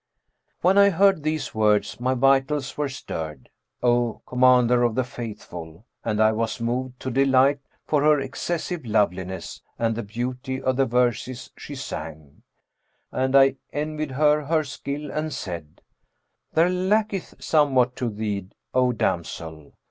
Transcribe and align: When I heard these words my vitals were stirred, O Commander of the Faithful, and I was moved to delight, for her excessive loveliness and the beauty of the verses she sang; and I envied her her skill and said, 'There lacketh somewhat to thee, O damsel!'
When 0.61 0.79
I 0.79 0.89
heard 0.89 1.21
these 1.21 1.53
words 1.53 1.99
my 1.99 2.15
vitals 2.15 2.75
were 2.75 2.89
stirred, 2.89 3.49
O 3.83 4.23
Commander 4.25 4.81
of 4.81 4.95
the 4.95 5.03
Faithful, 5.03 5.85
and 6.03 6.19
I 6.19 6.31
was 6.31 6.59
moved 6.59 6.99
to 7.01 7.11
delight, 7.11 7.59
for 7.85 8.01
her 8.01 8.19
excessive 8.19 8.83
loveliness 8.83 9.61
and 9.77 9.93
the 9.95 10.01
beauty 10.01 10.59
of 10.59 10.75
the 10.77 10.87
verses 10.87 11.51
she 11.55 11.75
sang; 11.75 12.41
and 13.11 13.35
I 13.35 13.57
envied 13.71 14.13
her 14.13 14.41
her 14.45 14.63
skill 14.63 15.11
and 15.11 15.31
said, 15.31 15.83
'There 16.53 16.69
lacketh 16.69 17.35
somewhat 17.37 17.95
to 17.97 18.09
thee, 18.09 18.47
O 18.73 18.91
damsel!' 18.93 19.73